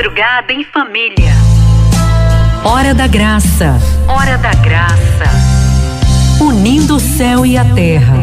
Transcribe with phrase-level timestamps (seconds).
[0.00, 1.30] Madrugada em família.
[2.64, 3.78] Hora da graça.
[4.08, 5.26] Hora da graça.
[6.40, 8.16] Unindo o céu e a terra.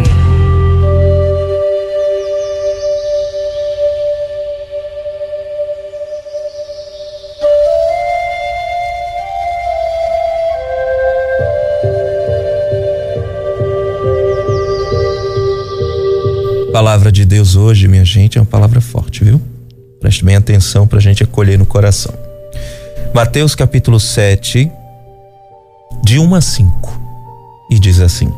[16.72, 19.57] palavra de Deus hoje, minha gente, é uma palavra forte, viu?
[20.00, 22.14] Preste bem atenção para a gente acolher no coração.
[23.14, 24.72] Mateus capítulo 7,
[26.04, 27.02] de 1 a 5,
[27.72, 28.32] e diz assim: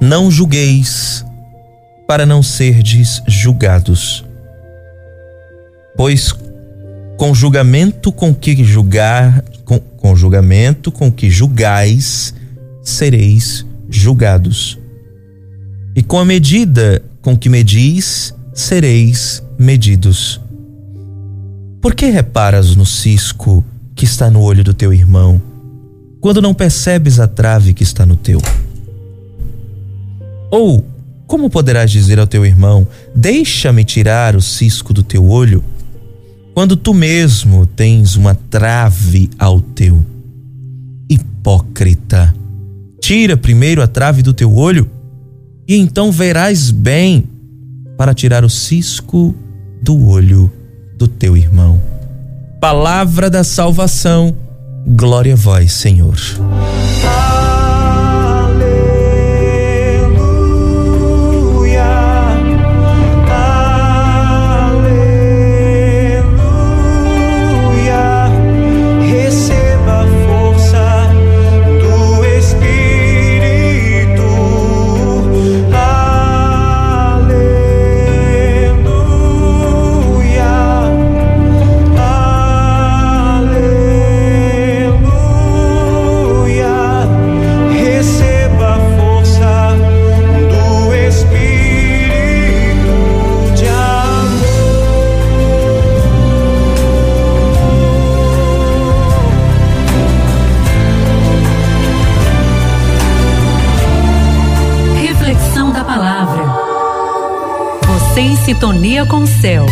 [0.00, 1.24] Não julgueis,
[2.06, 4.24] para não serdes julgados,
[5.96, 6.32] pois
[7.16, 12.34] com julgamento com que julgar, com, com julgamento com que julgais,
[12.82, 14.78] sereis julgados
[15.94, 20.40] e com a medida com que medis, sereis medidos.
[21.80, 25.40] Por que reparas no cisco que está no olho do teu irmão,
[26.20, 28.40] quando não percebes a trave que está no teu?
[30.50, 30.84] Ou
[31.26, 35.64] como poderás dizer ao teu irmão: Deixa-me tirar o cisco do teu olho,
[36.54, 40.04] quando tu mesmo tens uma trave ao teu?
[41.08, 42.34] Hipócrita!
[43.00, 44.88] Tira primeiro a trave do teu olho
[45.66, 47.24] e então verás bem
[48.02, 49.32] para tirar o cisco
[49.80, 50.50] do olho
[50.96, 51.80] do teu irmão.
[52.60, 54.36] Palavra da salvação,
[54.84, 56.16] glória a vós, Senhor.
[108.62, 109.64] Sintonia com o céu.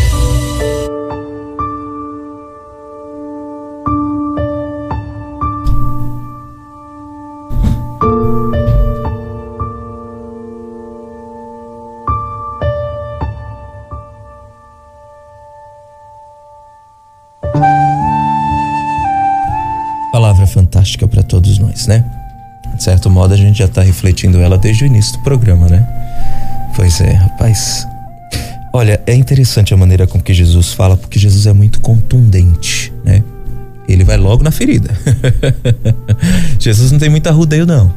[20.11, 22.05] Palavra fantástica para todos nós, né?
[22.75, 25.87] De certo modo, a gente já está refletindo ela desde o início do programa, né?
[26.75, 27.90] Pois é, rapaz.
[28.73, 33.23] Olha, é interessante a maneira com que Jesus fala, porque Jesus é muito contundente, né?
[33.89, 34.97] Ele vai logo na ferida.
[36.59, 37.93] Jesus não tem muita rudeio, não.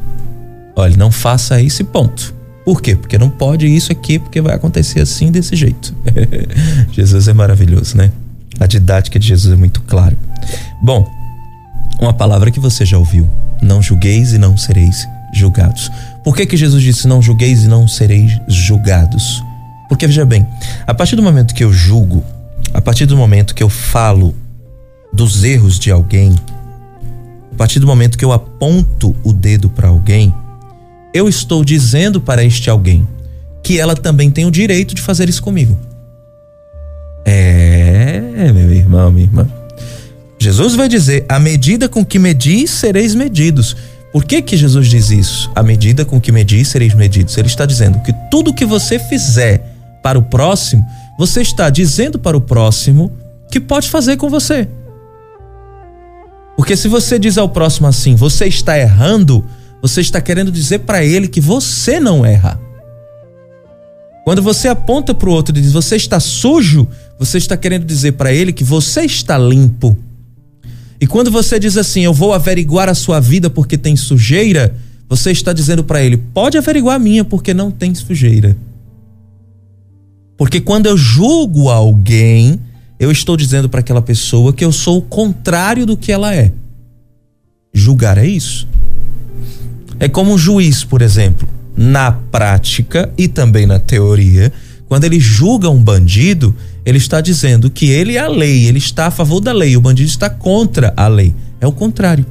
[0.74, 2.34] Olha, não faça isso e ponto.
[2.64, 2.96] Por quê?
[2.96, 5.94] Porque não pode isso aqui, porque vai acontecer assim, desse jeito.
[6.90, 8.10] Jesus é maravilhoso, né?
[8.58, 10.16] A didática de Jesus é muito clara.
[10.82, 11.06] Bom,
[12.00, 13.28] uma palavra que você já ouviu:
[13.62, 15.90] não julgueis e não sereis julgados.
[16.24, 19.42] Por que, que Jesus disse: não julgueis e não sereis julgados?
[19.88, 20.46] Porque veja bem,
[20.86, 22.24] a partir do momento que eu julgo,
[22.72, 24.34] a partir do momento que eu falo
[25.12, 26.34] dos erros de alguém,
[27.52, 30.34] a partir do momento que eu aponto o dedo para alguém,
[31.14, 33.06] eu estou dizendo para este alguém
[33.62, 35.78] que ela também tem o direito de fazer isso comigo.
[37.24, 39.48] É, meu irmão, minha irmã.
[40.38, 43.76] Jesus vai dizer: à medida com que medis, sereis medidos.
[44.12, 45.50] Por que que Jesus diz isso?
[45.56, 47.36] À medida com que medis, sereis medidos.
[47.36, 49.73] Ele está dizendo que tudo que você fizer
[50.04, 53.10] para o próximo, você está dizendo para o próximo
[53.50, 54.68] que pode fazer com você.
[56.58, 59.42] Porque se você diz ao próximo assim, você está errando,
[59.80, 62.60] você está querendo dizer para ele que você não erra.
[64.24, 66.86] Quando você aponta para o outro e diz você está sujo,
[67.18, 69.96] você está querendo dizer para ele que você está limpo.
[71.00, 74.74] E quando você diz assim, eu vou averiguar a sua vida porque tem sujeira,
[75.08, 78.54] você está dizendo para ele, pode averiguar a minha porque não tem sujeira.
[80.44, 82.60] Porque quando eu julgo alguém,
[83.00, 86.52] eu estou dizendo para aquela pessoa que eu sou o contrário do que ela é.
[87.72, 88.68] Julgar é isso.
[89.98, 94.52] É como um juiz, por exemplo, na prática e também na teoria,
[94.86, 96.54] quando ele julga um bandido,
[96.84, 99.80] ele está dizendo que ele é a lei, ele está a favor da lei, o
[99.80, 101.34] bandido está contra a lei.
[101.58, 102.26] É o contrário.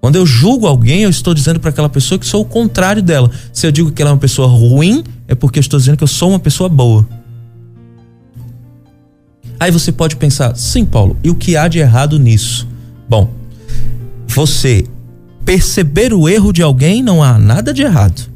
[0.00, 3.30] Quando eu julgo alguém, eu estou dizendo para aquela pessoa que sou o contrário dela.
[3.52, 6.04] Se eu digo que ela é uma pessoa ruim, é porque eu estou dizendo que
[6.04, 7.08] eu sou uma pessoa boa.
[9.58, 12.68] Aí você pode pensar, sim, Paulo, e o que há de errado nisso?
[13.08, 13.30] Bom,
[14.26, 14.84] você
[15.44, 18.30] perceber o erro de alguém não há nada de errado.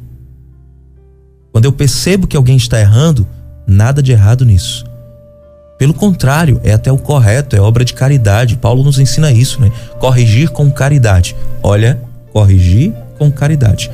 [1.51, 3.27] Quando eu percebo que alguém está errando,
[3.67, 4.83] nada de errado nisso.
[5.77, 8.57] Pelo contrário, é até o correto, é obra de caridade.
[8.57, 9.71] Paulo nos ensina isso, né?
[9.99, 11.35] Corrigir com caridade.
[11.61, 12.01] Olha,
[12.33, 13.89] corrigir com caridade.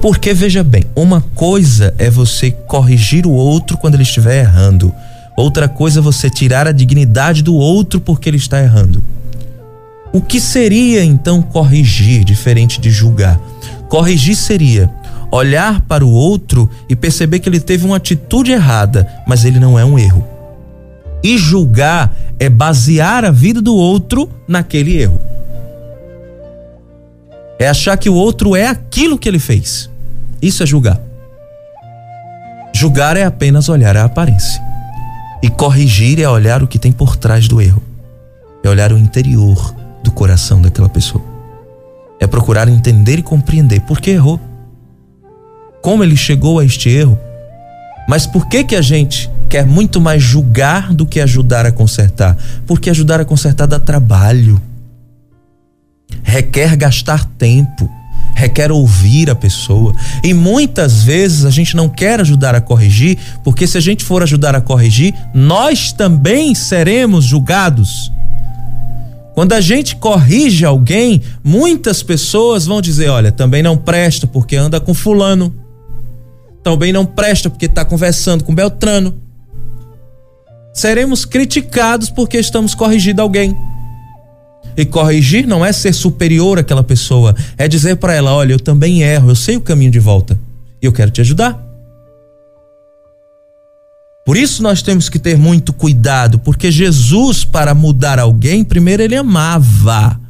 [0.00, 4.92] Porque veja bem, uma coisa é você corrigir o outro quando ele estiver errando.
[5.36, 9.02] Outra coisa é você tirar a dignidade do outro porque ele está errando.
[10.12, 13.40] O que seria então corrigir, diferente de julgar?
[13.88, 14.90] Corrigir seria
[15.32, 19.78] olhar para o outro e perceber que ele teve uma atitude errada, mas ele não
[19.78, 20.22] é um erro.
[21.24, 25.18] E julgar é basear a vida do outro naquele erro.
[27.62, 29.88] É achar que o outro é aquilo que ele fez.
[30.42, 31.00] Isso é julgar.
[32.74, 34.60] Julgar é apenas olhar a aparência.
[35.40, 37.80] E corrigir é olhar o que tem por trás do erro.
[38.64, 39.72] É olhar o interior
[40.02, 41.22] do coração daquela pessoa.
[42.18, 44.40] É procurar entender e compreender por que errou
[45.80, 47.16] como ele chegou a este erro.
[48.08, 52.36] Mas por que que a gente quer muito mais julgar do que ajudar a consertar?
[52.66, 54.60] Porque ajudar a consertar dá trabalho.
[56.22, 57.90] Requer gastar tempo,
[58.34, 59.94] requer ouvir a pessoa.
[60.22, 64.22] E muitas vezes a gente não quer ajudar a corrigir, porque se a gente for
[64.22, 68.10] ajudar a corrigir, nós também seremos julgados.
[69.34, 74.78] Quando a gente corrige alguém, muitas pessoas vão dizer: olha, também não presta porque anda
[74.78, 75.54] com fulano
[76.62, 79.20] também não presta porque está conversando com Beltrano.
[80.72, 83.56] Seremos criticados porque estamos corrigindo alguém.
[84.76, 89.02] E corrigir não é ser superior àquela pessoa, é dizer para ela: olha, eu também
[89.02, 90.38] erro, eu sei o caminho de volta
[90.80, 91.62] e eu quero te ajudar.
[94.24, 99.16] Por isso nós temos que ter muito cuidado, porque Jesus, para mudar alguém, primeiro ele
[99.16, 100.20] amava.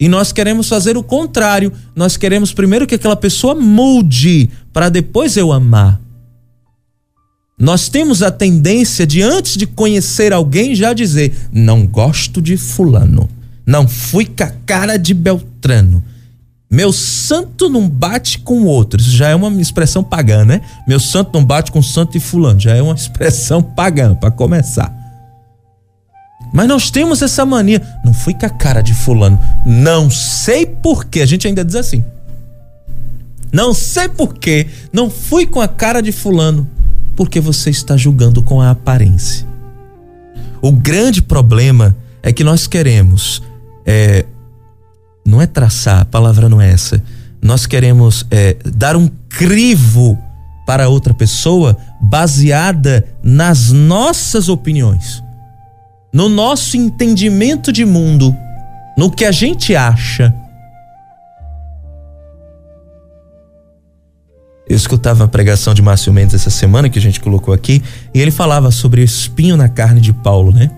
[0.00, 1.72] E nós queremos fazer o contrário.
[1.94, 6.00] Nós queremos primeiro que aquela pessoa mude, para depois eu amar.
[7.58, 13.28] Nós temos a tendência de, antes de conhecer alguém, já dizer: não gosto de Fulano.
[13.68, 16.02] Não fui com a cara de Beltrano.
[16.70, 18.98] Meu santo não bate com outro.
[18.98, 20.62] Isso já é uma expressão pagã, né?
[20.88, 22.58] Meu santo não bate com santo e Fulano.
[22.58, 24.90] Já é uma expressão pagã, para começar.
[26.50, 27.82] Mas nós temos essa mania.
[28.02, 29.38] Não fui com a cara de fulano.
[29.66, 31.20] Não sei porquê.
[31.20, 32.02] A gente ainda diz assim.
[33.52, 34.66] Não sei porquê.
[34.90, 36.66] Não fui com a cara de fulano.
[37.14, 39.46] Porque você está julgando com a aparência.
[40.62, 43.42] O grande problema é que nós queremos.
[43.88, 44.26] É,
[45.26, 47.02] não é traçar, a palavra não é essa.
[47.40, 50.18] Nós queremos é, dar um crivo
[50.66, 55.22] para outra pessoa baseada nas nossas opiniões
[56.12, 58.34] no nosso entendimento de mundo,
[58.96, 60.34] no que a gente acha.
[64.68, 67.82] Eu escutava a pregação de Márcio Mendes essa semana que a gente colocou aqui,
[68.12, 70.70] e ele falava sobre o espinho na carne de Paulo, né?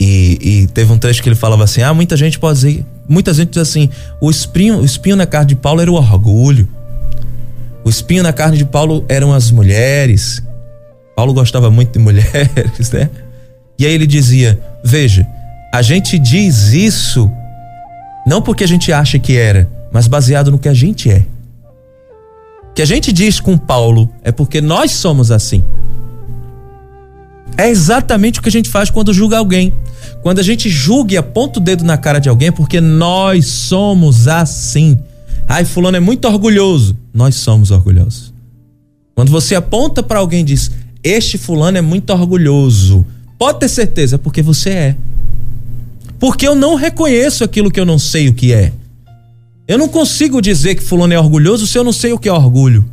[0.00, 3.34] E, e teve um trecho que ele falava assim: ah, muita gente pode dizer, muita
[3.34, 6.66] gente diz assim, o espinho, o espinho na carne de Paulo era o orgulho.
[7.84, 10.42] O espinho na carne de Paulo eram as mulheres.
[11.14, 13.10] Paulo gostava muito de mulheres, né?
[13.78, 15.26] E aí ele dizia: Veja,
[15.72, 17.30] a gente diz isso
[18.26, 21.26] não porque a gente acha que era, mas baseado no que a gente é.
[22.70, 25.62] O que a gente diz com Paulo é porque nós somos assim.
[27.60, 29.72] É exatamente o que a gente faz quando julga alguém.
[30.22, 34.26] Quando a gente julga e aponta o dedo na cara de alguém porque nós somos
[34.26, 34.98] assim.
[35.46, 36.96] Ai, fulano é muito orgulhoso.
[37.12, 38.32] Nós somos orgulhosos.
[39.14, 40.70] Quando você aponta para alguém e diz:
[41.04, 43.04] "Este fulano é muito orgulhoso",
[43.40, 44.96] Pode ter certeza, porque você é.
[46.18, 48.70] Porque eu não reconheço aquilo que eu não sei o que é.
[49.66, 52.32] Eu não consigo dizer que fulano é orgulhoso se eu não sei o que é
[52.32, 52.84] orgulho.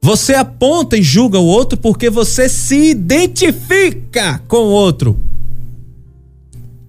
[0.00, 5.18] Você aponta e julga o outro porque você se identifica com o outro.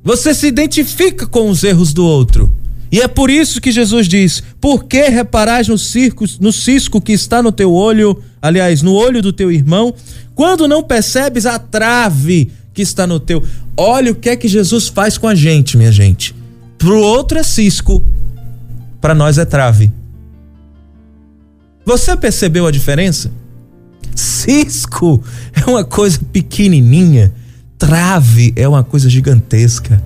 [0.03, 2.51] Você se identifica com os erros do outro.
[2.91, 7.11] E é por isso que Jesus diz: Por que reparais no, circo, no cisco que
[7.11, 9.93] está no teu olho, aliás, no olho do teu irmão,
[10.33, 13.43] quando não percebes a trave que está no teu?
[13.75, 16.33] Olha o que é que Jesus faz com a gente, minha gente.
[16.77, 18.03] Pro outro é cisco,
[19.01, 19.91] para nós é trave.
[21.89, 23.31] Você percebeu a diferença?
[24.15, 25.23] Cisco
[25.55, 27.33] é uma coisa pequenininha,
[27.79, 29.99] trave é uma coisa gigantesca.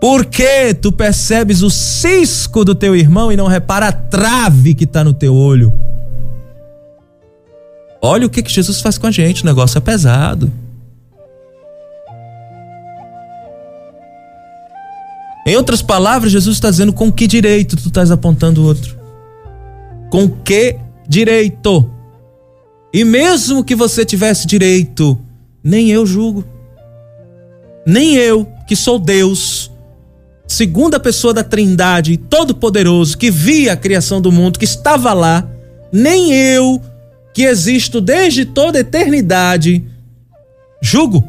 [0.00, 4.84] Por que tu percebes o cisco do teu irmão e não repara a trave que
[4.84, 5.70] está no teu olho?
[8.00, 10.50] Olha o que, que Jesus faz com a gente, o negócio é pesado.
[15.46, 19.03] Em outras palavras, Jesus está dizendo com que direito tu estás apontando o outro?
[20.14, 20.76] Com que
[21.08, 21.90] direito?
[22.92, 25.18] E mesmo que você tivesse direito,
[25.60, 26.44] nem eu julgo.
[27.84, 29.72] Nem eu, que sou Deus,
[30.46, 35.50] segunda pessoa da Trindade, todo-poderoso, que via a criação do mundo, que estava lá,
[35.92, 36.80] nem eu,
[37.34, 39.84] que existo desde toda a eternidade,
[40.80, 41.24] julgo.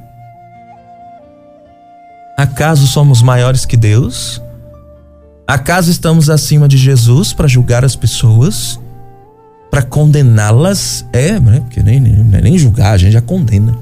[2.38, 4.40] Acaso somos maiores que Deus?
[5.48, 8.80] Acaso estamos acima de Jesus para julgar as pessoas?
[9.70, 11.06] Para condená-las?
[11.14, 11.60] É, né?
[11.60, 13.78] Porque nem, nem, nem julgar, a gente já condena.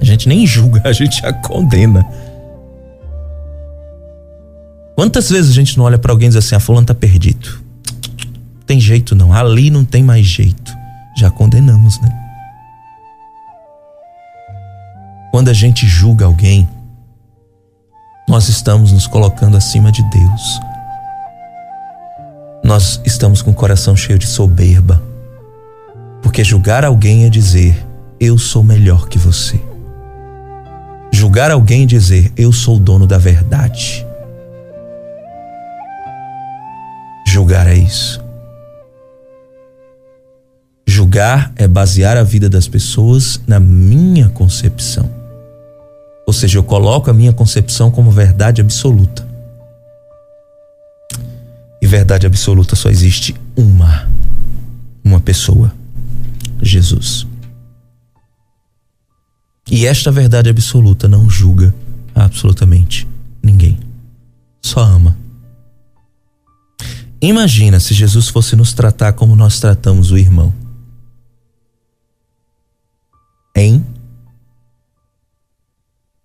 [0.00, 2.04] A gente nem julga, a gente já condena.
[4.96, 7.62] Quantas vezes a gente não olha para alguém e diz assim: a fulano tá perdido?
[8.66, 10.76] Tem jeito não, ali não tem mais jeito.
[11.16, 12.12] Já condenamos, né?
[15.30, 16.68] Quando a gente julga alguém,
[18.28, 20.60] nós estamos nos colocando acima de Deus.
[22.62, 25.02] Nós estamos com o coração cheio de soberba.
[26.22, 27.86] Porque julgar alguém é dizer:
[28.20, 29.58] eu sou melhor que você.
[31.10, 34.06] Julgar alguém é dizer: eu sou o dono da verdade.
[37.26, 38.22] Julgar é isso.
[40.86, 45.17] Julgar é basear a vida das pessoas na minha concepção.
[46.28, 49.26] Ou seja, eu coloco a minha concepção como verdade absoluta.
[51.80, 54.06] E verdade absoluta só existe uma.
[55.02, 55.72] Uma pessoa.
[56.60, 57.26] Jesus.
[59.70, 61.74] E esta verdade absoluta não julga
[62.14, 63.08] absolutamente
[63.42, 63.78] ninguém.
[64.60, 65.16] Só ama.
[67.22, 70.52] Imagina se Jesus fosse nos tratar como nós tratamos o irmão.
[73.56, 73.82] Hein?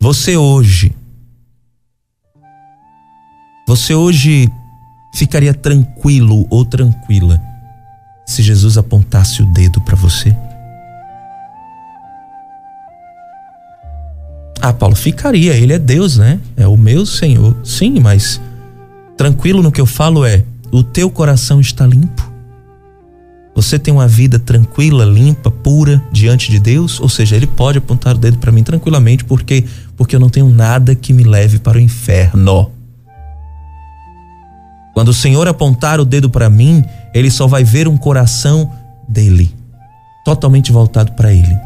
[0.04, 0.94] Você hoje.
[3.66, 4.52] Você hoje
[5.16, 7.42] ficaria tranquilo ou tranquila
[8.28, 10.36] se Jesus apontasse o dedo para você?
[14.62, 15.54] Ah, Paulo, ficaria.
[15.54, 16.38] Ele é Deus, né?
[16.58, 17.56] É o meu Senhor.
[17.64, 18.42] Sim, mas
[19.16, 22.30] tranquilo no que eu falo é: o teu coração está limpo?
[23.56, 27.00] Você tem uma vida tranquila, limpa, pura diante de Deus?
[27.00, 29.64] Ou seja, ele pode apontar o dedo para mim tranquilamente porque
[29.96, 32.72] porque eu não tenho nada que me leve para o inferno.
[34.94, 36.84] Quando o Senhor apontar o dedo para mim,
[37.14, 38.72] ele só vai ver um coração
[39.08, 39.54] dele,
[40.24, 41.58] totalmente voltado para ele.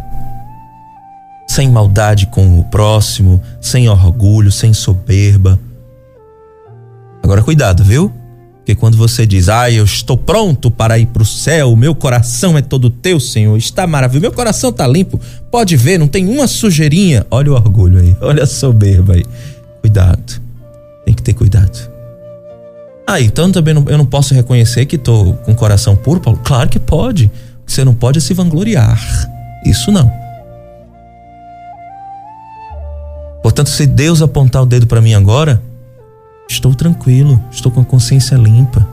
[1.48, 5.60] Sem maldade com o próximo, sem orgulho, sem soberba.
[7.24, 8.14] Agora cuidado, viu?
[8.68, 12.58] Porque quando você diz, ah, eu estou pronto para ir para o céu, meu coração
[12.58, 16.48] é todo teu, Senhor, está maravilhoso, meu coração está limpo, pode ver, não tem uma
[16.48, 17.26] sujeirinha.
[17.32, 19.24] Olha o orgulho aí, olha a soberba aí.
[19.80, 20.42] Cuidado,
[21.06, 21.90] tem que ter cuidado.
[23.08, 26.42] Ah, então também não, eu não posso reconhecer que estou com o coração puro, Paulo?
[26.44, 27.32] Claro que pode.
[27.66, 29.00] Você não pode se vangloriar.
[29.66, 30.12] Isso não.
[33.42, 35.62] Portanto, se Deus apontar o dedo para mim agora,
[36.50, 38.88] Estou tranquilo, estou com a consciência limpa,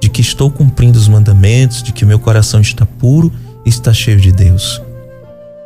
[0.00, 3.32] de que estou cumprindo os mandamentos, de que meu coração está puro
[3.64, 4.80] e está cheio de Deus.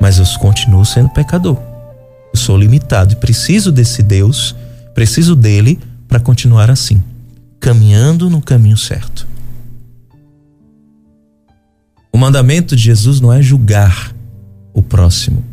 [0.01, 1.59] Mas eu continuo sendo pecador.
[2.33, 4.55] Eu sou limitado e preciso desse Deus,
[4.95, 7.03] preciso dele para continuar assim,
[7.61, 9.27] caminhando no caminho certo.
[12.13, 14.15] O mandamento de Jesus não é julgar
[14.73, 15.45] o próximo.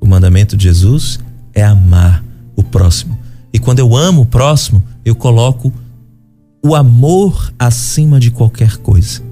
[0.00, 1.18] O mandamento de Jesus
[1.52, 3.18] é amar o próximo.
[3.52, 5.72] E quando eu amo o próximo, eu coloco
[6.60, 9.22] o amor acima de qualquer coisa.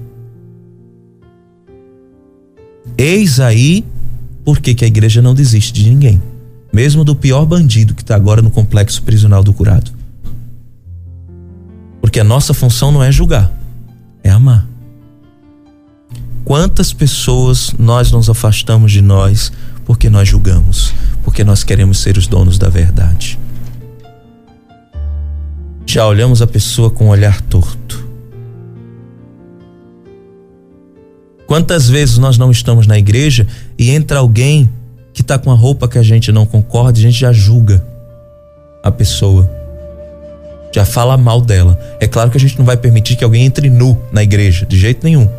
[2.97, 3.83] Eis aí
[4.45, 6.23] por que, a igreja não desiste de ninguém,
[6.71, 9.91] mesmo do pior bandido que está agora no complexo prisional do curado.
[11.99, 13.51] Porque a nossa função não é julgar,
[14.23, 14.65] é amar.
[16.45, 19.51] Quantas pessoas nós nos afastamos de nós
[19.83, 23.37] porque nós julgamos, porque nós queremos ser os donos da verdade
[25.85, 28.05] já olhamos a pessoa com um olhar torto.
[31.47, 33.45] Quantas vezes nós não estamos na igreja
[33.77, 34.69] e entra alguém
[35.13, 37.85] que está com a roupa que a gente não concorda, a gente já julga
[38.83, 39.49] a pessoa,
[40.73, 41.79] já fala mal dela.
[41.99, 44.77] É claro que a gente não vai permitir que alguém entre nu na igreja, de
[44.77, 45.29] jeito nenhum.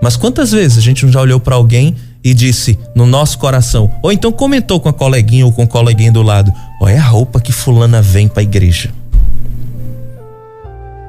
[0.00, 3.90] Mas quantas vezes a gente não já olhou para alguém e disse no nosso coração,
[4.02, 7.40] ou então comentou com a coleguinha ou com o coleguinha do lado: Olha a roupa
[7.40, 9.01] que Fulana vem para a igreja.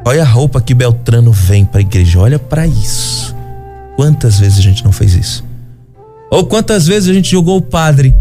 [0.05, 2.19] Olha a roupa que Beltrano vem para a igreja.
[2.19, 3.33] Olha para isso.
[3.95, 5.45] Quantas vezes a gente não fez isso?
[6.29, 8.15] Ou quantas vezes a gente julgou o padre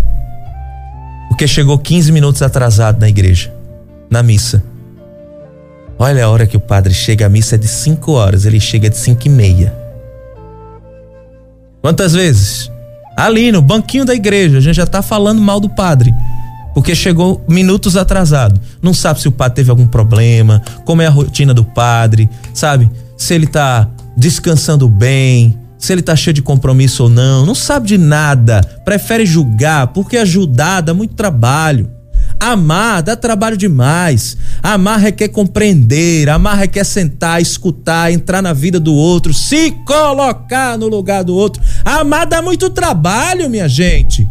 [1.28, 3.52] porque chegou 15 minutos atrasado na igreja,
[4.10, 4.62] na missa.
[5.98, 8.90] Olha a hora que o padre chega, a missa é de 5 horas, ele chega
[8.90, 9.74] de 5 e meia.
[11.80, 12.70] Quantas vezes?
[13.16, 16.12] Ali no banquinho da igreja, a gente já tá falando mal do padre
[16.74, 18.60] porque chegou minutos atrasado.
[18.80, 22.90] Não sabe se o padre teve algum problema, como é a rotina do padre, sabe?
[23.16, 27.88] Se ele tá descansando bem, se ele tá cheio de compromisso ou não, não sabe
[27.88, 31.90] de nada, prefere julgar, porque ajudar dá muito trabalho.
[32.38, 34.36] Amar dá trabalho demais.
[34.62, 40.88] Amar requer compreender, amar requer sentar, escutar, entrar na vida do outro, se colocar no
[40.88, 41.62] lugar do outro.
[41.84, 44.28] Amar dá muito trabalho, minha gente.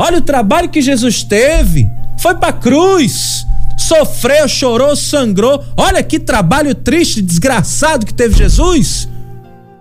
[0.00, 1.90] Olha o trabalho que Jesus teve.
[2.18, 3.44] Foi para cruz.
[3.76, 5.64] Sofreu, chorou, sangrou.
[5.76, 9.08] Olha que trabalho triste, desgraçado que teve Jesus.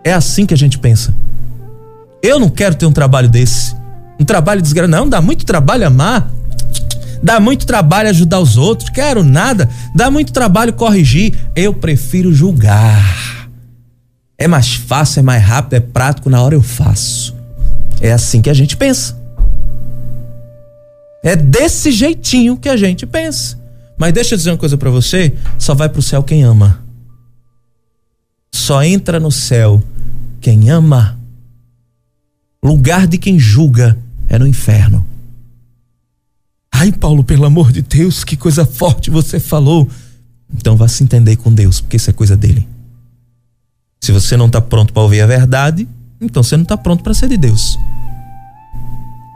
[0.04, 1.14] É assim que a gente pensa.
[2.24, 3.76] Eu não quero ter um trabalho desse.
[4.20, 4.92] Um trabalho desgraçado.
[4.92, 6.32] Não, dá muito trabalho amar.
[7.22, 8.90] Dá muito trabalho ajudar os outros.
[8.90, 9.70] Quero nada.
[9.94, 11.36] Dá muito trabalho corrigir.
[11.56, 13.50] Eu prefiro julgar.
[14.36, 16.30] É mais fácil, é mais rápido, é prático.
[16.30, 17.36] Na hora eu faço.
[18.02, 19.27] É assim que a gente pensa.
[21.28, 23.60] É desse jeitinho que a gente pensa.
[23.98, 26.82] Mas deixa eu dizer uma coisa para você: só vai pro céu quem ama.
[28.50, 29.84] Só entra no céu
[30.40, 31.20] quem ama.
[32.64, 33.98] Lugar de quem julga
[34.30, 35.06] é no inferno.
[36.74, 39.86] Ai, Paulo, pelo amor de Deus, que coisa forte você falou.
[40.54, 42.66] Então vá se entender com Deus, porque isso é coisa dele.
[44.00, 45.90] Se você não está pronto para ouvir a verdade,
[46.22, 47.78] então você não está pronto para ser de Deus.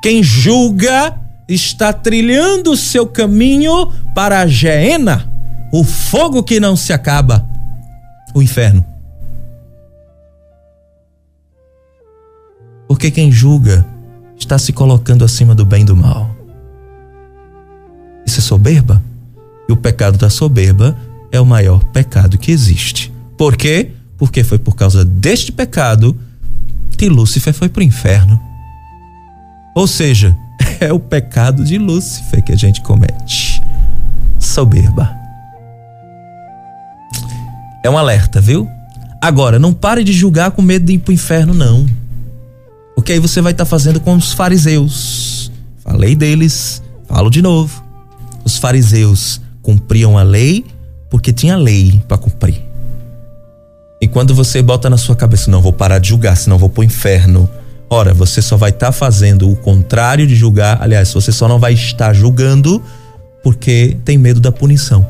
[0.02, 1.20] Quem julga
[1.54, 5.30] está trilhando o seu caminho para a Geena,
[5.72, 7.46] o fogo que não se acaba,
[8.34, 8.86] o inferno.
[12.88, 13.86] Porque quem julga
[14.38, 16.36] está se colocando acima do bem e do mal.
[18.26, 19.02] Isso é soberba.
[19.68, 20.98] E o pecado da soberba
[21.32, 23.12] é o maior pecado que existe.
[23.38, 23.92] Por quê?
[24.18, 26.18] Porque foi por causa deste pecado
[26.98, 28.40] que Lúcifer foi para o inferno.
[29.76, 30.38] Ou seja,
[30.80, 33.62] é o pecado de Lúcifer que a gente comete.
[34.40, 35.16] Soberba.
[37.84, 38.68] É um alerta, viu?
[39.22, 41.86] Agora, não pare de julgar com medo de ir pro inferno, não.
[42.96, 45.52] Porque aí você vai estar tá fazendo com os fariseus.
[45.80, 47.84] Falei deles, falo de novo.
[48.44, 50.66] Os fariseus cumpriam a lei
[51.10, 52.64] porque tinha lei para cumprir.
[54.02, 56.84] E quando você bota na sua cabeça, não vou parar de julgar, senão vou pro
[56.84, 57.48] inferno
[57.94, 60.82] Ora, você só vai estar tá fazendo o contrário de julgar.
[60.82, 62.82] Aliás, você só não vai estar julgando
[63.44, 65.06] porque tem medo da punição.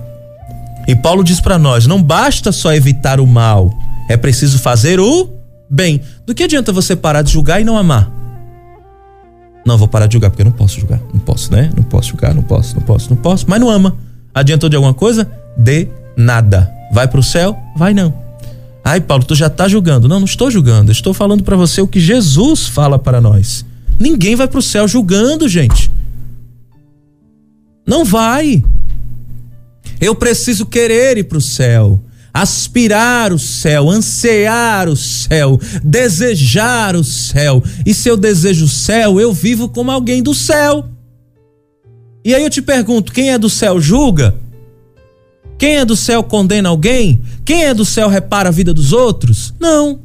[0.87, 3.71] E Paulo diz para nós: não basta só evitar o mal,
[4.09, 5.29] é preciso fazer o
[5.69, 6.01] bem.
[6.25, 8.11] Do que adianta você parar de julgar e não amar?
[9.63, 10.99] Não, vou parar de julgar porque eu não posso julgar.
[11.13, 11.69] Não posso, né?
[11.75, 13.45] Não posso julgar, não posso, não posso, não posso.
[13.47, 13.95] Mas não ama.
[14.33, 15.29] Adiantou de alguma coisa?
[15.55, 16.67] De nada.
[16.91, 17.55] Vai pro céu?
[17.75, 18.20] Vai não.
[18.83, 20.07] Ai, Paulo, tu já está julgando.
[20.07, 20.91] Não, não estou julgando.
[20.91, 23.65] Estou falando para você o que Jesus fala para nós.
[23.99, 25.91] Ninguém vai para o céu julgando, gente.
[27.85, 28.63] Não vai.
[29.99, 37.03] Eu preciso querer ir para o céu, aspirar o céu, ansear o céu, desejar o
[37.03, 37.61] céu.
[37.85, 40.89] E se eu desejo o céu, eu vivo como alguém do céu.
[42.25, 44.35] E aí eu te pergunto: quem é do céu julga?
[45.61, 47.21] Quem é do céu condena alguém?
[47.45, 49.53] Quem é do céu repara a vida dos outros?
[49.59, 49.99] Não.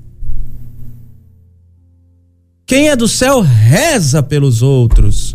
[2.67, 5.35] Quem é do céu reza pelos outros.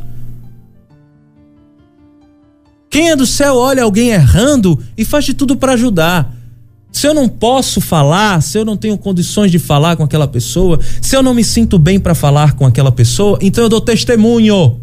[2.88, 6.31] Quem é do céu olha alguém errando e faz de tudo para ajudar.
[6.91, 10.79] Se eu não posso falar, se eu não tenho condições de falar com aquela pessoa,
[11.01, 14.79] se eu não me sinto bem para falar com aquela pessoa, então eu dou testemunho.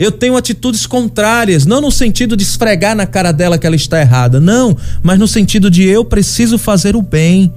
[0.00, 4.00] Eu tenho atitudes contrárias, não no sentido de esfregar na cara dela que ela está
[4.00, 7.52] errada, não, mas no sentido de eu preciso fazer o bem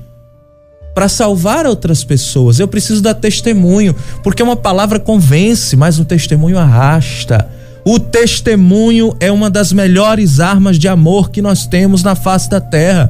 [0.94, 2.60] para salvar outras pessoas.
[2.60, 7.50] Eu preciso dar testemunho, porque uma palavra convence, mas um testemunho arrasta.
[7.86, 12.60] O testemunho é uma das melhores armas de amor que nós temos na face da
[12.60, 13.10] terra.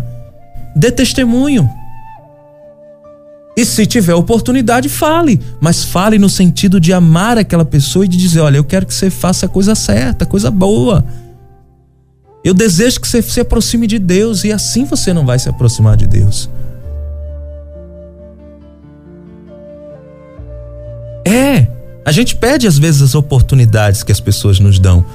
[0.75, 1.67] Dê testemunho.
[3.55, 8.17] E se tiver oportunidade, fale, mas fale no sentido de amar aquela pessoa e de
[8.17, 11.05] dizer: olha, eu quero que você faça a coisa certa, a coisa boa.
[12.43, 15.95] Eu desejo que você se aproxime de Deus e assim você não vai se aproximar
[15.95, 16.49] de Deus.
[21.25, 21.67] É,
[22.03, 25.05] a gente perde às vezes as oportunidades que as pessoas nos dão.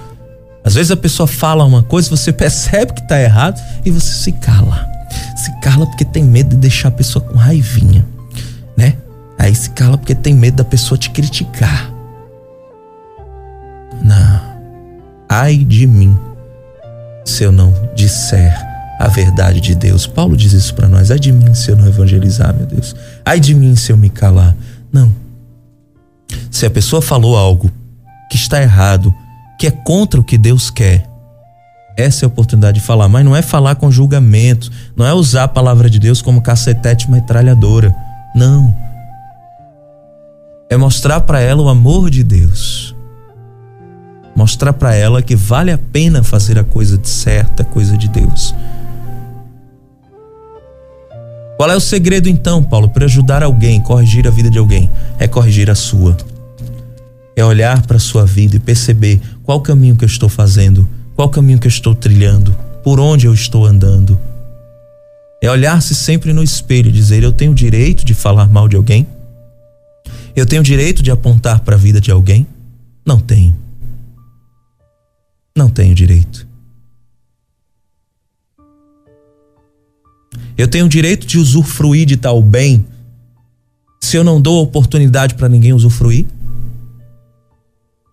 [0.65, 4.33] Às vezes a pessoa fala uma coisa, você percebe que está errado e você se
[4.33, 4.87] cala.
[5.37, 8.07] Se cala porque tem medo de deixar a pessoa com raivinha?
[9.39, 11.93] Aí se cala porque tem medo da pessoa te criticar.
[14.03, 14.41] Não.
[15.29, 16.19] Ai de mim
[17.25, 18.53] se eu não disser
[18.99, 20.07] a verdade de Deus.
[20.07, 21.11] Paulo diz isso para nós.
[21.11, 22.97] Ai de mim se eu não evangelizar, meu Deus.
[23.25, 24.57] Ai de mim se eu me calar.
[24.93, 25.13] Não.
[26.51, 27.71] Se a pessoa falou algo
[28.31, 29.15] que está errado,
[29.59, 31.09] que é contra o que Deus quer,
[31.97, 35.45] essa é a oportunidade de falar, mas não é falar com julgamento, não é usar
[35.45, 37.95] a palavra de Deus como cacetete metralhadora.
[38.35, 38.88] Não.
[40.71, 42.95] É mostrar para ela o amor de Deus.
[44.37, 48.55] Mostrar para ela que vale a pena fazer a coisa certa, a coisa de Deus.
[51.57, 54.91] Qual é o segredo então, Paulo, para ajudar alguém, corrigir a vida de alguém?
[55.19, 56.17] É corrigir a sua.
[57.35, 61.29] É olhar para a sua vida e perceber qual caminho que eu estou fazendo, qual
[61.29, 62.55] caminho que eu estou trilhando,
[62.85, 64.17] por onde eu estou andando.
[65.43, 69.07] É olhar-se sempre no espelho e dizer: Eu tenho direito de falar mal de alguém?
[70.39, 72.47] Eu tenho direito de apontar para a vida de alguém?
[73.05, 73.59] Não tenho.
[75.57, 76.47] Não tenho direito.
[80.57, 82.87] Eu tenho direito de usufruir de tal bem
[84.01, 86.25] se eu não dou oportunidade para ninguém usufruir?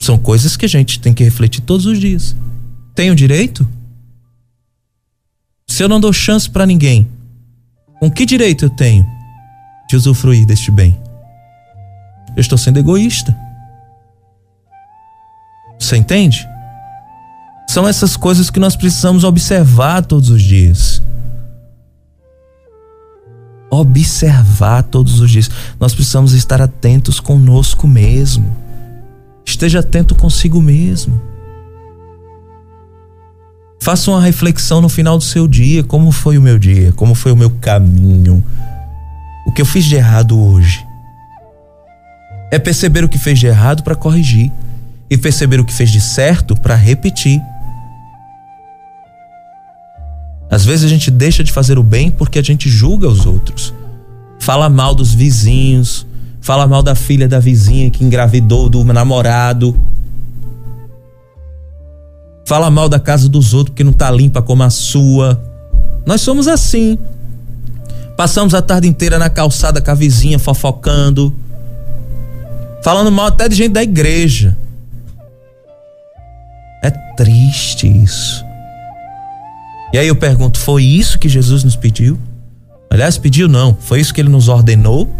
[0.01, 2.35] São coisas que a gente tem que refletir todos os dias.
[2.95, 3.67] Tenho direito?
[5.67, 7.07] Se eu não dou chance para ninguém,
[7.99, 9.05] com que direito eu tenho
[9.87, 11.04] de usufruir deste bem?
[12.35, 13.35] Eu estou sendo egoísta.
[15.79, 16.47] Você entende?
[17.67, 21.01] São essas coisas que nós precisamos observar todos os dias.
[23.69, 25.49] Observar todos os dias.
[25.79, 28.55] Nós precisamos estar atentos conosco mesmo.
[29.45, 31.21] Esteja atento consigo mesmo.
[33.79, 35.83] Faça uma reflexão no final do seu dia.
[35.83, 36.91] Como foi o meu dia?
[36.93, 38.43] Como foi o meu caminho?
[39.45, 40.83] O que eu fiz de errado hoje?
[42.55, 44.49] É perceber o que fez de errado para corrigir
[45.09, 47.41] e perceber o que fez de certo para repetir.
[50.49, 53.73] Às vezes a gente deixa de fazer o bem porque a gente julga os outros.
[54.39, 56.05] Fala mal dos vizinhos,
[56.39, 59.77] fala mal da filha da vizinha que engravidou do namorado
[62.45, 65.41] fala mal da casa dos outros porque não tá limpa como a sua.
[66.05, 66.97] Nós somos assim.
[68.15, 71.33] Passamos a tarde inteira na calçada com a vizinha fofocando,
[72.85, 74.55] falando mal até de gente da igreja.
[76.83, 78.45] É triste isso.
[79.91, 82.19] E aí eu pergunto: foi isso que Jesus nos pediu?
[82.87, 85.11] Aliás, pediu não, foi isso que ele nos ordenou?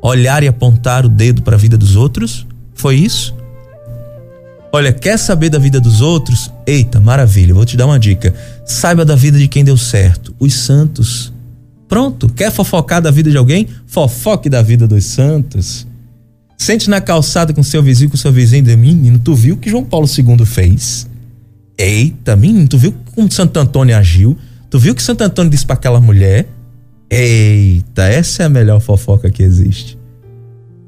[0.00, 2.46] Olhar e apontar o dedo para a vida dos outros?
[2.72, 3.34] Foi isso?
[4.72, 6.48] Olha, quer saber da vida dos outros?
[6.64, 8.32] Eita, maravilha, vou te dar uma dica.
[8.64, 11.32] Saiba da vida de quem deu certo, os santos.
[11.90, 13.66] Pronto, quer fofocar da vida de alguém?
[13.84, 15.88] Fofoque da vida dos santos.
[16.56, 19.68] Sente na calçada com seu vizinho, com seu vizinho, de menino, tu viu o que
[19.68, 21.10] João Paulo II fez?
[21.76, 24.38] Eita, menino, tu viu como Santo Antônio agiu?
[24.70, 26.46] Tu viu o que Santo Antônio disse para aquela mulher?
[27.10, 29.98] Eita, essa é a melhor fofoca que existe.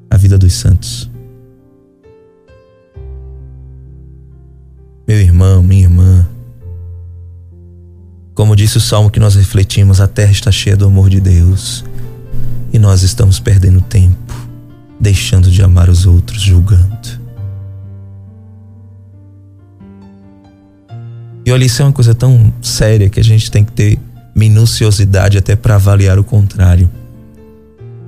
[0.09, 1.11] A vida dos santos.
[5.09, 6.22] Meu irmão, minha irmã,
[8.43, 11.85] como disse o salmo que nós refletimos, a terra está cheia do amor de Deus
[12.73, 14.35] e nós estamos perdendo tempo,
[14.99, 17.23] deixando de amar os outros, julgando.
[21.47, 23.97] E olha, isso é uma coisa tão séria que a gente tem que ter
[24.35, 26.91] minuciosidade até para avaliar o contrário.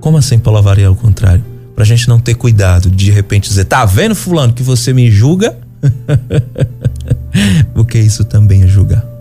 [0.01, 1.44] Como assim para avaliar o contrário?
[1.77, 4.92] Para a gente não ter cuidado de de repente dizer, tá vendo, Fulano, que você
[4.92, 5.57] me julga?
[7.73, 9.13] Porque isso também é julgar.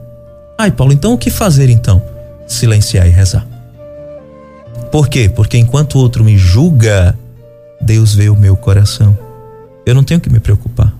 [0.64, 2.02] Ai, Paulo, então o que fazer então?
[2.48, 3.46] Silenciar e rezar.
[4.94, 5.28] Por quê?
[5.28, 7.20] Porque enquanto o outro me julga,
[7.82, 9.18] Deus vê o meu coração.
[9.86, 10.94] Eu não tenho que me preocupar.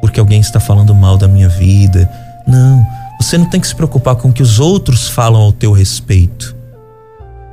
[0.00, 2.10] Porque alguém está falando mal da minha vida.
[2.46, 2.82] Não,
[3.20, 6.56] você não tem que se preocupar com o que os outros falam ao teu respeito.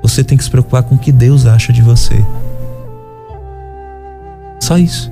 [0.01, 2.23] Você tem que se preocupar com o que Deus acha de você.
[4.61, 5.11] Só isso.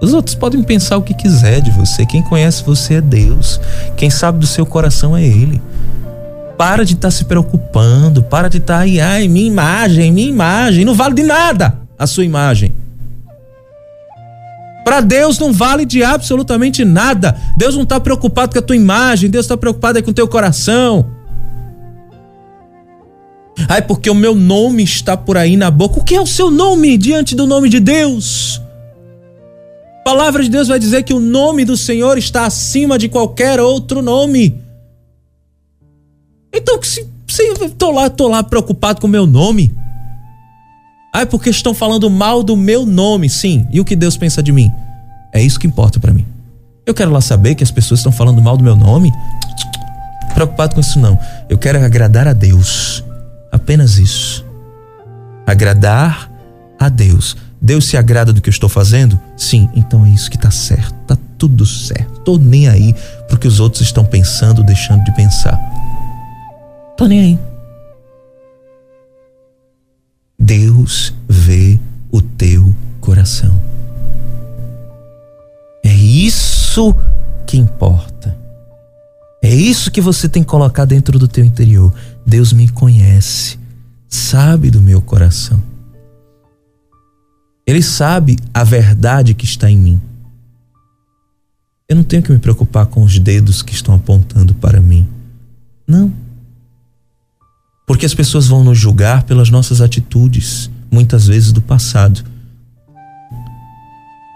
[0.00, 2.06] Os outros podem pensar o que quiser de você.
[2.06, 3.60] Quem conhece você é Deus.
[3.96, 5.60] Quem sabe do seu coração é Ele.
[6.56, 8.22] Para de estar tá se preocupando.
[8.22, 10.84] Para de estar, tá, ai, ai, minha imagem, minha imagem.
[10.84, 12.72] Não vale de nada a sua imagem.
[14.84, 17.36] Para Deus não vale de absolutamente nada.
[17.56, 19.28] Deus não está preocupado com a tua imagem.
[19.28, 21.06] Deus está preocupado com o teu coração.
[23.68, 25.98] Ai, porque o meu nome está por aí na boca.
[25.98, 28.62] O que é o seu nome diante do nome de Deus?
[30.08, 34.00] Palavra de Deus vai dizer que o nome do Senhor está acima de qualquer outro
[34.00, 34.58] nome.
[36.50, 39.70] Então, se, Sim, tô lá, tô lá preocupado com o meu nome.
[41.14, 43.68] Ah, é porque estão falando mal do meu nome, sim.
[43.70, 44.72] E o que Deus pensa de mim?
[45.30, 46.24] É isso que importa para mim.
[46.86, 49.12] Eu quero lá saber que as pessoas estão falando mal do meu nome.
[50.32, 51.18] Preocupado com isso não.
[51.50, 53.04] Eu quero agradar a Deus.
[53.52, 54.42] Apenas isso.
[55.46, 56.30] Agradar
[56.80, 57.36] a Deus.
[57.60, 59.18] Deus se agrada do que eu estou fazendo?
[59.36, 60.94] Sim, então é isso que tá certo.
[61.06, 62.20] Tá tudo certo.
[62.20, 62.94] Tô nem aí
[63.28, 65.58] porque os outros estão pensando, deixando de pensar.
[66.96, 67.38] Tô nem aí.
[70.38, 71.78] Deus vê
[72.10, 73.60] o teu coração.
[75.84, 76.94] É isso
[77.46, 78.36] que importa.
[79.42, 81.92] É isso que você tem que colocar dentro do teu interior.
[82.26, 83.58] Deus me conhece,
[84.08, 85.62] sabe do meu coração.
[87.68, 90.00] Ele sabe a verdade que está em mim.
[91.86, 95.06] Eu não tenho que me preocupar com os dedos que estão apontando para mim.
[95.86, 96.10] Não.
[97.86, 102.24] Porque as pessoas vão nos julgar pelas nossas atitudes, muitas vezes do passado.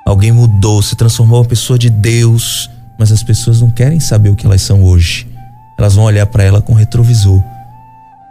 [0.06, 2.68] Alguém mudou, se transformou uma pessoa de Deus,
[2.98, 5.26] mas as pessoas não querem saber o que elas são hoje.
[5.78, 7.42] Elas vão olhar para ela com retrovisor.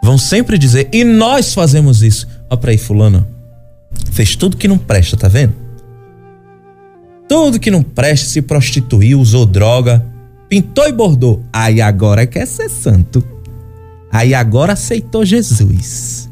[0.00, 2.28] Vão sempre dizer, e nós fazemos isso.
[2.48, 3.26] Olha para aí, fulano.
[4.12, 5.54] Fez tudo que não presta, tá vendo?
[7.28, 10.04] Tudo que não presta, se prostituiu, usou droga,
[10.48, 11.42] pintou e bordou.
[11.50, 13.24] Aí agora quer ser santo.
[14.12, 16.30] Aí agora aceitou Jesus.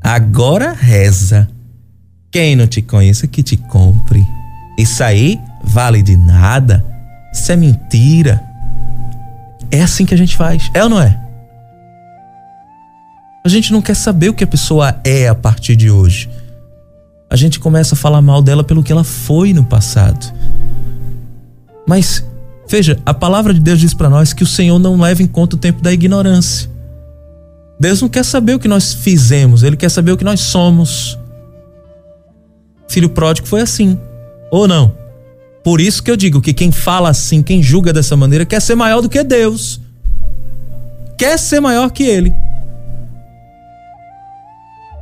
[0.00, 1.50] Agora reza.
[2.30, 4.24] Quem não te conhece que te compre.
[4.78, 6.82] Isso aí vale de nada.
[7.30, 8.42] Isso é mentira.
[9.70, 10.70] É assim que a gente faz.
[10.72, 11.20] É ou não é?
[13.44, 16.30] A gente não quer saber o que a pessoa é a partir de hoje
[17.30, 20.34] a gente começa a falar mal dela pelo que ela foi no passado.
[21.86, 22.26] Mas,
[22.68, 25.54] veja, a palavra de Deus diz para nós que o Senhor não leva em conta
[25.54, 26.68] o tempo da ignorância.
[27.78, 31.16] Deus não quer saber o que nós fizemos, ele quer saber o que nós somos.
[32.88, 33.96] Filho pródigo foi assim,
[34.50, 34.92] ou não?
[35.62, 38.74] Por isso que eu digo que quem fala assim, quem julga dessa maneira, quer ser
[38.74, 39.80] maior do que Deus.
[41.16, 42.34] Quer ser maior que ele.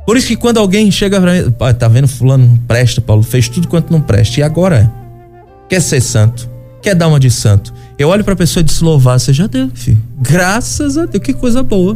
[0.09, 3.47] Por isso que quando alguém chega pra mim, tá vendo fulano não presta, Paulo, fez
[3.47, 4.39] tudo quanto não presta.
[4.39, 4.91] E agora?
[5.69, 6.49] Quer ser santo?
[6.81, 7.71] Quer dar uma de santo?
[7.95, 10.01] Eu olho pra pessoa e disse, louvar, você já deu, filho.
[10.19, 11.95] Graças a Deus, que coisa boa.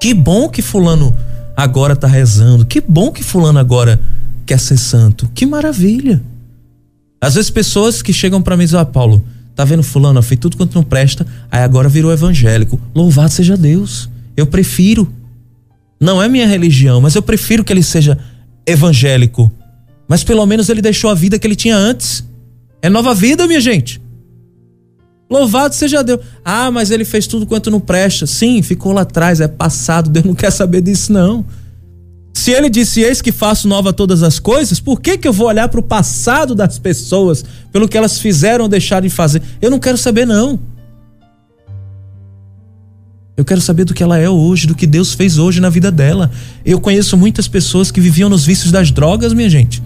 [0.00, 1.16] Que bom que fulano
[1.56, 2.64] agora tá rezando.
[2.64, 4.00] Que bom que fulano agora
[4.46, 5.28] quer ser santo.
[5.34, 6.22] Que maravilha.
[7.20, 9.20] Às vezes pessoas que chegam para mim e dizem, ah, Paulo,
[9.56, 12.80] tá vendo fulano, fez tudo quanto não presta, aí agora virou evangélico.
[12.94, 14.08] Louvado seja Deus.
[14.36, 15.12] Eu prefiro.
[16.04, 18.18] Não é minha religião, mas eu prefiro que ele seja
[18.66, 19.50] evangélico.
[20.06, 22.22] Mas pelo menos ele deixou a vida que ele tinha antes.
[22.82, 24.02] É nova vida, minha gente.
[25.30, 26.20] Louvado seja Deus.
[26.44, 28.26] Ah, mas ele fez tudo quanto não presta.
[28.26, 30.10] Sim, ficou lá atrás, é passado.
[30.10, 31.42] Deus não quer saber disso, não.
[32.34, 35.46] Se ele disse, eis que faço nova todas as coisas, por que, que eu vou
[35.46, 39.40] olhar para o passado das pessoas, pelo que elas fizeram ou deixaram de fazer?
[39.62, 40.60] Eu não quero saber, não.
[43.36, 45.90] Eu quero saber do que ela é hoje, do que Deus fez hoje na vida
[45.90, 46.30] dela.
[46.64, 49.82] Eu conheço muitas pessoas que viviam nos vícios das drogas, minha gente.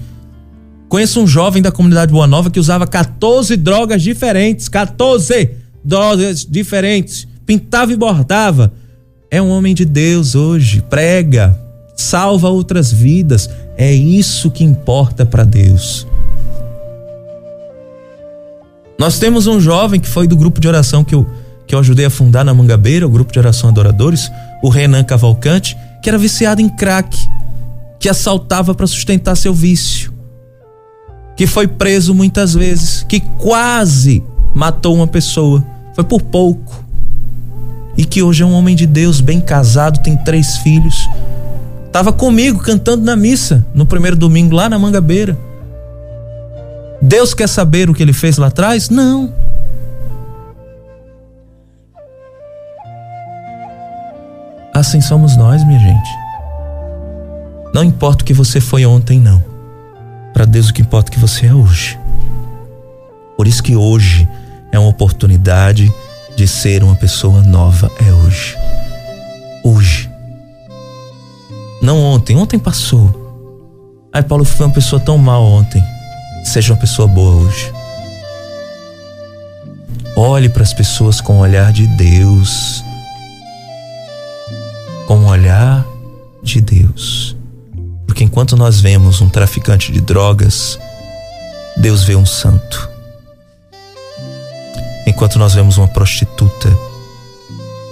[0.89, 4.69] Conheço um jovem da comunidade Boa Nova que usava 14 drogas diferentes.
[4.69, 5.51] 14
[5.83, 7.27] drogas diferentes.
[7.47, 8.73] Pintava e bordava.
[9.31, 10.83] É um homem de Deus hoje.
[10.83, 11.59] Prega.
[11.97, 13.49] Salva outras vidas.
[13.79, 16.07] É isso que importa para Deus.
[18.99, 21.27] Nós temos um jovem que foi do grupo de oração que eu
[21.69, 25.77] que eu ajudei a fundar na Mangabeira, o grupo de oração Adoradores, o Renan Cavalcante,
[26.03, 27.15] que era viciado em crack,
[28.01, 30.11] que assaltava para sustentar seu vício,
[31.37, 35.63] que foi preso muitas vezes, que quase matou uma pessoa,
[35.95, 36.83] foi por pouco,
[37.99, 41.07] e que hoje é um homem de Deus, bem casado, tem três filhos.
[41.93, 45.37] Tava comigo cantando na missa no primeiro domingo lá na Mangabeira.
[47.03, 48.89] Deus quer saber o que ele fez lá atrás?
[48.89, 49.33] Não.
[54.79, 56.09] Assim somos nós, minha gente.
[57.75, 59.43] Não importa o que você foi ontem, não.
[60.33, 61.99] Para Deus o que importa é que você é hoje.
[63.37, 64.29] Por isso que hoje
[64.71, 65.93] é uma oportunidade
[66.37, 68.57] de ser uma pessoa nova, é hoje.
[69.65, 70.09] Hoje.
[71.83, 74.07] Não ontem, ontem passou.
[74.13, 75.83] Ai, Paulo foi uma pessoa tão mal ontem.
[76.45, 77.73] Seja uma pessoa boa hoje.
[80.15, 82.85] Olhe para as pessoas com o olhar de Deus
[85.39, 85.87] olhar
[86.43, 87.37] de Deus.
[88.07, 90.79] Porque enquanto nós vemos um traficante de drogas,
[91.77, 92.91] Deus vê um santo.
[95.07, 96.77] Enquanto nós vemos uma prostituta,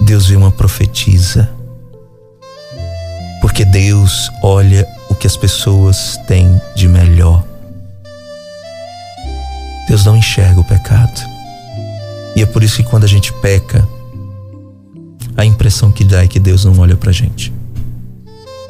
[0.01, 1.49] Deus vê uma profetisa.
[3.41, 7.43] Porque Deus olha o que as pessoas têm de melhor.
[9.87, 11.21] Deus não enxerga o pecado.
[12.35, 13.87] E é por isso que quando a gente peca,
[15.37, 17.53] a impressão que dá é que Deus não olha pra gente.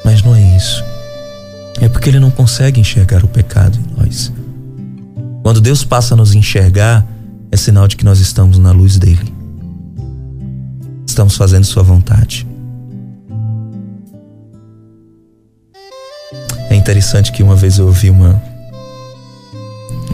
[0.04, 0.84] Mas não é isso.
[1.80, 4.30] É porque ele não consegue enxergar o pecado em nós.
[5.42, 7.06] Quando Deus passa a nos enxergar,
[7.50, 9.32] é sinal de que nós estamos na luz dele.
[11.06, 12.46] Estamos fazendo sua vontade.
[16.68, 18.42] É interessante que uma vez eu ouvi uma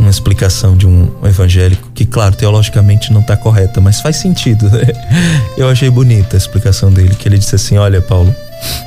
[0.04, 4.68] uma explicação de um evangélico que, claro, teologicamente não está correta, mas faz sentido.
[4.70, 4.86] Né?
[5.56, 8.34] Eu achei bonita a explicação dele, que ele disse assim: Olha, Paulo,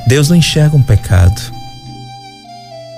[0.06, 1.40] Deus não enxerga um pecado.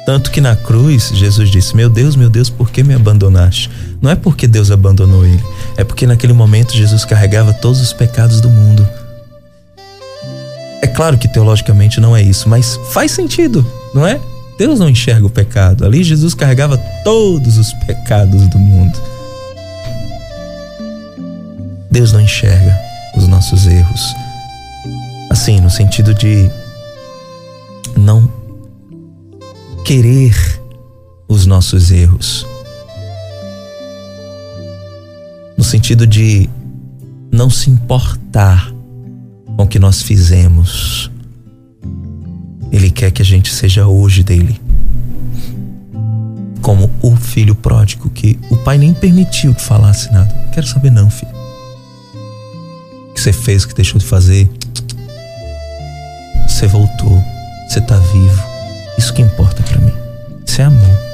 [0.06, 3.70] Tanto que na cruz, Jesus disse: Meu Deus, meu Deus, por que me abandonaste?
[4.00, 5.42] Não é porque Deus abandonou ele,
[5.76, 8.86] é porque naquele momento Jesus carregava todos os pecados do mundo.
[10.82, 14.18] É claro que teologicamente não é isso, mas faz sentido, não é?
[14.60, 15.86] Deus não enxerga o pecado.
[15.86, 19.00] Ali Jesus carregava todos os pecados do mundo.
[21.90, 22.78] Deus não enxerga
[23.16, 24.02] os nossos erros.
[25.30, 26.50] Assim, no sentido de
[27.96, 28.30] não
[29.82, 30.60] querer
[31.26, 32.46] os nossos erros.
[35.56, 36.50] No sentido de
[37.32, 38.70] não se importar
[39.56, 41.10] com o que nós fizemos
[42.70, 44.60] ele quer que a gente seja hoje dele.
[46.62, 50.32] Como o filho pródigo, que o pai nem permitiu que falasse nada.
[50.52, 51.32] Quero saber, não, filho.
[53.08, 54.48] O que você fez, o que deixou de fazer.
[56.46, 57.22] Você voltou.
[57.68, 58.42] Você tá vivo.
[58.98, 59.92] Isso que importa para mim.
[60.46, 61.10] Isso é amor.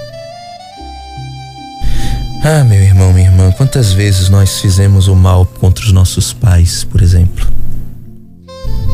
[2.42, 6.84] Ah, meu irmão, minha irmã, quantas vezes nós fizemos o mal contra os nossos pais,
[6.84, 7.46] por exemplo?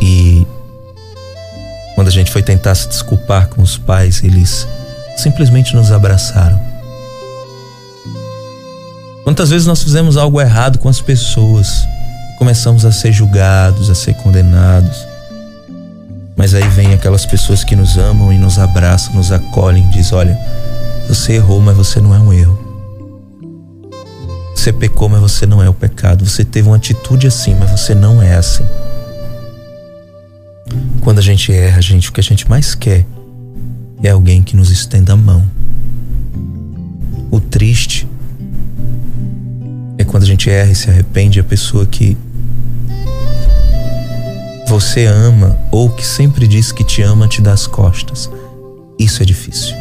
[0.01, 0.47] E
[2.03, 4.67] quando a gente foi tentar se desculpar com os pais, eles
[5.17, 6.61] simplesmente nos abraçaram.
[9.23, 11.87] Quantas vezes nós fizemos algo errado com as pessoas,
[12.41, 15.07] começamos a ser julgados, a ser condenados.
[16.37, 20.37] Mas aí vem aquelas pessoas que nos amam e nos abraçam, nos acolhem, diz: "Olha,
[21.07, 22.59] você errou, mas você não é um erro.
[24.57, 26.29] Você pecou, mas você não é o pecado.
[26.29, 28.67] Você teve uma atitude assim, mas você não é assim."
[31.01, 33.05] Quando a gente erra, gente, o que a gente mais quer
[34.03, 35.49] é alguém que nos estenda a mão.
[37.31, 38.07] O triste
[39.99, 42.17] é quando a gente erra e se arrepende a pessoa que
[44.67, 48.31] você ama ou que sempre diz que te ama te dá as costas.
[48.99, 49.75] Isso é difícil.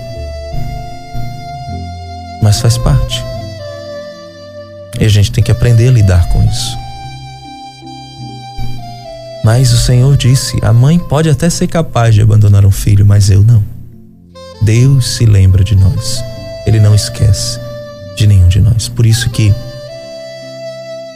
[2.42, 3.24] Mas faz parte.
[5.00, 6.81] E a gente tem que aprender a lidar com isso.
[9.44, 13.30] Mas o Senhor disse: a mãe pode até ser capaz de abandonar um filho, mas
[13.30, 13.64] eu não.
[14.62, 16.24] Deus se lembra de nós.
[16.66, 17.60] Ele não esquece
[18.16, 18.88] de nenhum de nós.
[18.88, 19.54] Por isso que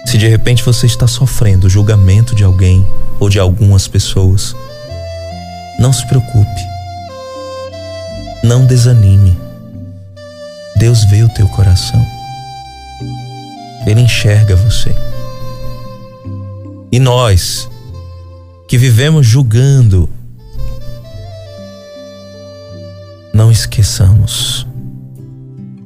[0.05, 2.85] se de repente você está sofrendo o julgamento de alguém
[3.19, 4.55] ou de algumas pessoas,
[5.79, 6.61] não se preocupe.
[8.43, 9.37] Não desanime.
[10.75, 12.05] Deus vê o teu coração.
[13.85, 14.95] Ele enxerga você.
[16.91, 17.69] E nós,
[18.67, 20.09] que vivemos julgando,
[23.33, 24.65] não esqueçamos,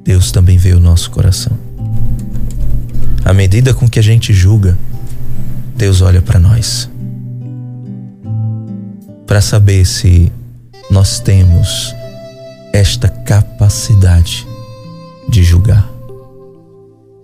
[0.04, 1.58] Deus também vê o nosso coração.
[3.26, 4.78] À medida com que a gente julga,
[5.76, 6.90] Deus olha para nós
[9.30, 10.32] para saber se
[10.90, 11.94] nós temos
[12.74, 14.48] esta capacidade
[15.30, 15.88] de julgar.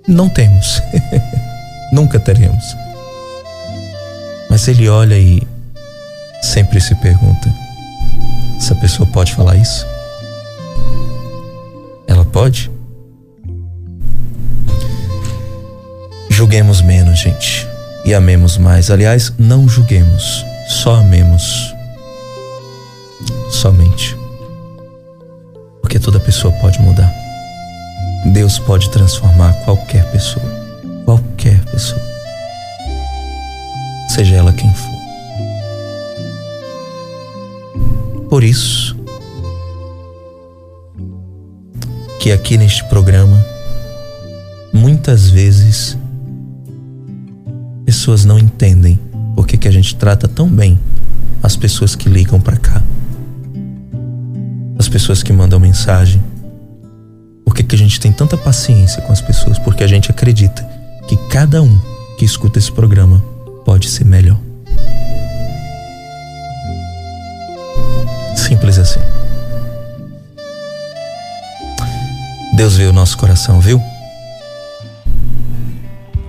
[0.08, 0.80] Não temos,
[1.92, 2.64] nunca teremos.
[4.56, 5.46] Mas ele olha e
[6.42, 7.54] sempre se pergunta:
[8.56, 9.86] essa pessoa pode falar isso?
[12.08, 12.72] Ela pode?
[16.30, 17.68] Julguemos menos, gente,
[18.06, 18.90] e amemos mais.
[18.90, 21.76] Aliás, não julguemos, só amemos.
[23.52, 24.16] Somente.
[25.82, 27.14] Porque toda pessoa pode mudar.
[28.28, 30.46] Deus pode transformar qualquer pessoa.
[31.04, 32.15] Qualquer pessoa
[34.16, 34.96] seja ela quem for.
[38.30, 38.96] Por isso,
[42.22, 43.46] que aqui neste programa,
[44.74, 45.98] muitas vezes,
[47.86, 48.98] pessoas não entendem
[49.36, 50.80] por que, que a gente trata tão bem
[51.44, 52.82] as pessoas que ligam para cá,
[54.80, 56.24] as pessoas que mandam mensagem.
[57.44, 59.60] Por que, que a gente tem tanta paciência com as pessoas?
[59.60, 60.64] Porque a gente acredita
[61.06, 61.78] que cada um
[62.18, 63.35] que escuta esse programa
[63.66, 64.40] pode ser melhor.
[68.36, 69.00] Simples assim.
[72.56, 73.82] Deus vê o nosso coração, viu?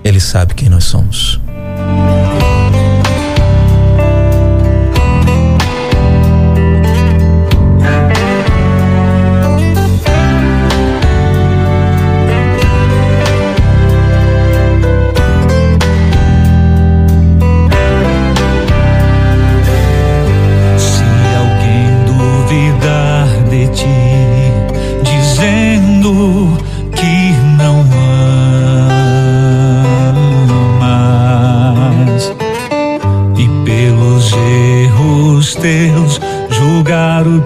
[0.03, 1.39] Ele sabe quem nós somos.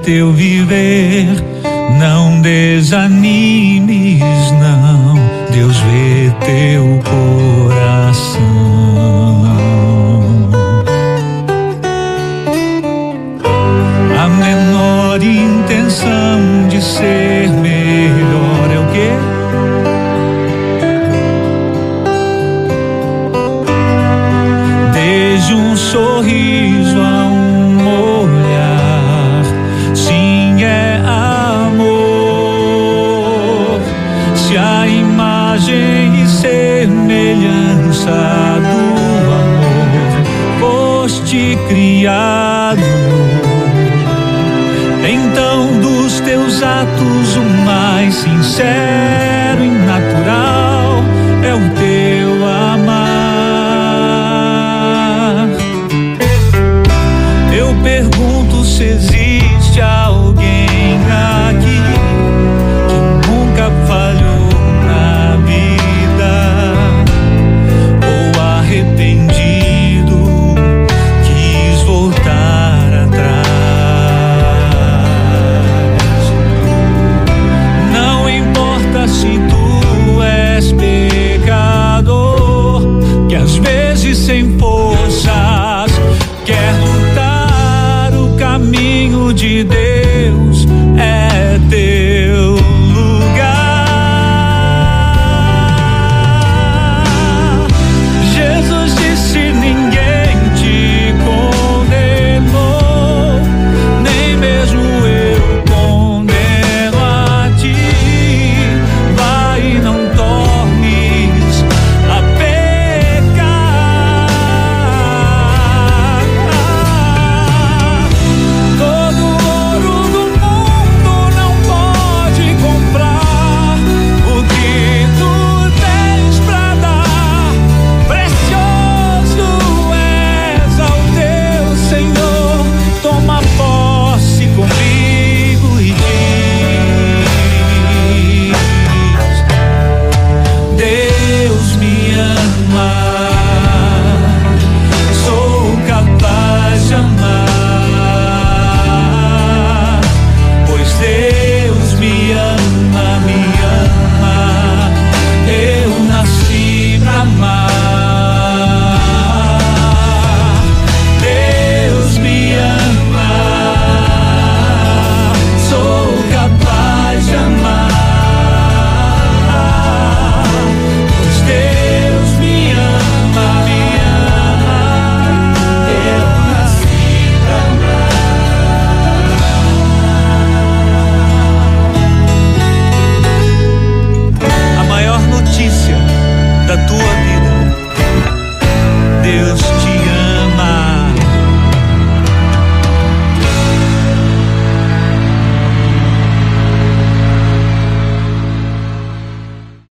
[0.03, 0.31] teu